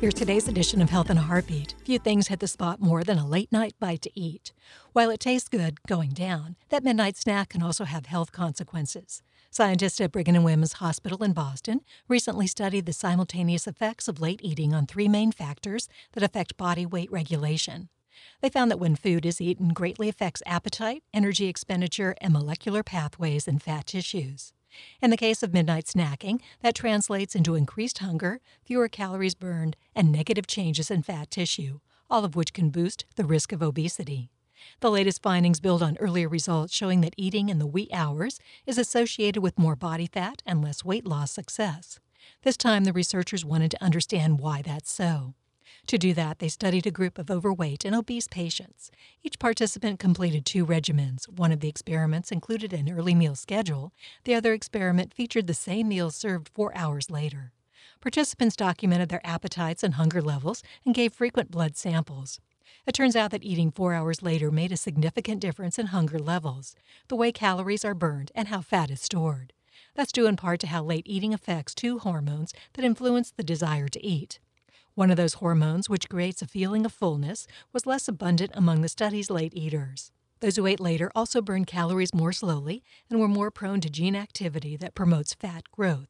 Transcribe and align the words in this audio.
Here's 0.00 0.14
today's 0.14 0.48
edition 0.48 0.80
of 0.80 0.88
Health 0.88 1.10
in 1.10 1.18
a 1.18 1.20
Heartbeat. 1.20 1.74
Few 1.84 1.98
things 1.98 2.28
hit 2.28 2.40
the 2.40 2.48
spot 2.48 2.80
more 2.80 3.04
than 3.04 3.18
a 3.18 3.26
late 3.26 3.52
night 3.52 3.74
bite 3.78 4.00
to 4.00 4.10
eat. 4.18 4.54
While 4.94 5.10
it 5.10 5.20
tastes 5.20 5.50
good 5.50 5.82
going 5.86 6.12
down, 6.12 6.56
that 6.70 6.82
midnight 6.82 7.18
snack 7.18 7.50
can 7.50 7.62
also 7.62 7.84
have 7.84 8.06
health 8.06 8.32
consequences. 8.32 9.22
Scientists 9.50 10.00
at 10.00 10.10
Brigham 10.10 10.36
and 10.36 10.44
Women's 10.46 10.72
Hospital 10.72 11.22
in 11.22 11.34
Boston 11.34 11.82
recently 12.08 12.46
studied 12.46 12.86
the 12.86 12.94
simultaneous 12.94 13.66
effects 13.66 14.08
of 14.08 14.22
late 14.22 14.40
eating 14.42 14.72
on 14.72 14.86
three 14.86 15.06
main 15.06 15.32
factors 15.32 15.86
that 16.14 16.22
affect 16.22 16.56
body 16.56 16.86
weight 16.86 17.12
regulation. 17.12 17.90
They 18.40 18.48
found 18.48 18.70
that 18.70 18.80
when 18.80 18.96
food 18.96 19.26
is 19.26 19.38
eaten 19.38 19.74
greatly 19.74 20.08
affects 20.08 20.42
appetite, 20.46 21.02
energy 21.12 21.46
expenditure, 21.46 22.14
and 22.22 22.32
molecular 22.32 22.82
pathways 22.82 23.46
in 23.46 23.58
fat 23.58 23.88
tissues. 23.88 24.54
In 25.02 25.10
the 25.10 25.16
case 25.16 25.42
of 25.42 25.52
midnight 25.52 25.86
snacking, 25.86 26.40
that 26.62 26.74
translates 26.74 27.34
into 27.34 27.54
increased 27.54 27.98
hunger, 27.98 28.40
fewer 28.64 28.88
calories 28.88 29.34
burned, 29.34 29.76
and 29.94 30.12
negative 30.12 30.46
changes 30.46 30.90
in 30.90 31.02
fat 31.02 31.30
tissue, 31.30 31.80
all 32.08 32.24
of 32.24 32.36
which 32.36 32.52
can 32.52 32.70
boost 32.70 33.04
the 33.16 33.24
risk 33.24 33.52
of 33.52 33.62
obesity. 33.62 34.30
The 34.80 34.90
latest 34.90 35.22
findings 35.22 35.60
build 35.60 35.82
on 35.82 35.96
earlier 35.98 36.28
results 36.28 36.74
showing 36.74 37.00
that 37.00 37.14
eating 37.16 37.48
in 37.48 37.58
the 37.58 37.66
wee 37.66 37.88
hours 37.92 38.38
is 38.66 38.78
associated 38.78 39.42
with 39.42 39.58
more 39.58 39.76
body 39.76 40.06
fat 40.06 40.42
and 40.44 40.62
less 40.62 40.84
weight 40.84 41.06
loss 41.06 41.30
success. 41.30 41.98
This 42.42 42.56
time, 42.56 42.84
the 42.84 42.92
researchers 42.92 43.44
wanted 43.44 43.70
to 43.72 43.82
understand 43.82 44.40
why 44.40 44.62
that's 44.62 44.90
so. 44.90 45.34
To 45.86 45.98
do 45.98 46.14
that, 46.14 46.38
they 46.38 46.48
studied 46.48 46.86
a 46.86 46.90
group 46.90 47.18
of 47.18 47.30
overweight 47.30 47.84
and 47.84 47.94
obese 47.94 48.28
patients. 48.28 48.90
Each 49.22 49.38
participant 49.38 49.98
completed 49.98 50.46
two 50.46 50.64
regimens. 50.64 51.28
One 51.28 51.52
of 51.52 51.60
the 51.60 51.68
experiments 51.68 52.32
included 52.32 52.72
an 52.72 52.90
early 52.90 53.14
meal 53.14 53.34
schedule, 53.34 53.92
the 54.24 54.34
other 54.34 54.52
experiment 54.52 55.14
featured 55.14 55.46
the 55.46 55.54
same 55.54 55.88
meals 55.88 56.14
served 56.16 56.48
four 56.54 56.76
hours 56.76 57.10
later. 57.10 57.52
Participants 58.00 58.56
documented 58.56 59.08
their 59.08 59.26
appetites 59.26 59.82
and 59.82 59.94
hunger 59.94 60.22
levels 60.22 60.62
and 60.84 60.94
gave 60.94 61.12
frequent 61.12 61.50
blood 61.50 61.76
samples. 61.76 62.40
It 62.86 62.92
turns 62.92 63.14
out 63.14 63.30
that 63.32 63.44
eating 63.44 63.70
four 63.70 63.92
hours 63.92 64.22
later 64.22 64.50
made 64.50 64.72
a 64.72 64.76
significant 64.76 65.40
difference 65.40 65.78
in 65.78 65.86
hunger 65.86 66.18
levels, 66.18 66.74
the 67.08 67.16
way 67.16 67.30
calories 67.30 67.84
are 67.84 67.94
burned, 67.94 68.32
and 68.34 68.48
how 68.48 68.62
fat 68.62 68.90
is 68.90 69.00
stored. 69.00 69.52
That's 69.94 70.12
due 70.12 70.26
in 70.26 70.36
part 70.36 70.60
to 70.60 70.66
how 70.68 70.82
late 70.82 71.06
eating 71.06 71.34
affects 71.34 71.74
two 71.74 71.98
hormones 71.98 72.54
that 72.72 72.84
influence 72.84 73.32
the 73.32 73.42
desire 73.42 73.88
to 73.88 74.06
eat. 74.06 74.38
One 74.94 75.10
of 75.10 75.16
those 75.16 75.34
hormones, 75.34 75.88
which 75.88 76.08
creates 76.08 76.42
a 76.42 76.46
feeling 76.46 76.84
of 76.84 76.92
fullness, 76.92 77.46
was 77.72 77.86
less 77.86 78.08
abundant 78.08 78.50
among 78.54 78.80
the 78.82 78.88
study's 78.88 79.30
late 79.30 79.54
eaters. 79.54 80.10
Those 80.40 80.56
who 80.56 80.66
ate 80.66 80.80
later 80.80 81.10
also 81.14 81.40
burned 81.42 81.66
calories 81.66 82.14
more 82.14 82.32
slowly 82.32 82.82
and 83.08 83.20
were 83.20 83.28
more 83.28 83.50
prone 83.50 83.80
to 83.82 83.90
gene 83.90 84.16
activity 84.16 84.76
that 84.76 84.94
promotes 84.94 85.34
fat 85.34 85.70
growth. 85.70 86.08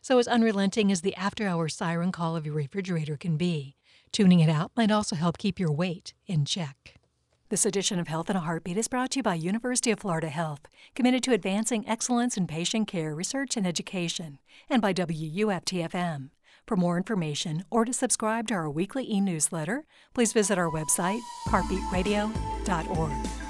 So, 0.00 0.18
as 0.18 0.26
unrelenting 0.26 0.90
as 0.90 1.02
the 1.02 1.14
after 1.14 1.46
hour 1.46 1.68
siren 1.68 2.10
call 2.10 2.36
of 2.36 2.46
your 2.46 2.54
refrigerator 2.54 3.16
can 3.16 3.36
be, 3.36 3.76
tuning 4.12 4.40
it 4.40 4.48
out 4.48 4.72
might 4.76 4.90
also 4.90 5.14
help 5.14 5.38
keep 5.38 5.60
your 5.60 5.72
weight 5.72 6.14
in 6.26 6.44
check. 6.44 6.96
This 7.48 7.66
edition 7.66 8.00
of 8.00 8.08
Health 8.08 8.28
in 8.28 8.36
a 8.36 8.40
Heartbeat 8.40 8.76
is 8.76 8.88
brought 8.88 9.12
to 9.12 9.20
you 9.20 9.22
by 9.22 9.34
University 9.34 9.92
of 9.92 10.00
Florida 10.00 10.30
Health, 10.30 10.66
committed 10.94 11.22
to 11.24 11.32
advancing 11.32 11.88
excellence 11.88 12.36
in 12.36 12.46
patient 12.48 12.88
care, 12.88 13.14
research, 13.14 13.56
and 13.56 13.66
education, 13.66 14.38
and 14.68 14.82
by 14.82 14.92
WUFTFM. 14.92 16.30
For 16.66 16.76
more 16.76 16.96
information 16.96 17.64
or 17.70 17.84
to 17.84 17.92
subscribe 17.92 18.48
to 18.48 18.54
our 18.54 18.68
weekly 18.68 19.04
e 19.10 19.20
newsletter, 19.20 19.84
please 20.14 20.32
visit 20.32 20.58
our 20.58 20.70
website, 20.70 21.20
heartbeatradio.org. 21.48 23.45